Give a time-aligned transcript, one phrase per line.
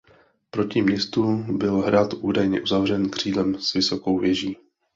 [0.51, 4.57] Proti městu byl hrad údajně uzavřen křídlem s vysokou věží.